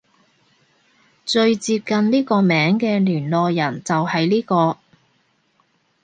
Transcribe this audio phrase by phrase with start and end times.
[1.25, 4.77] 最接近呢個名嘅聯絡人就係呢個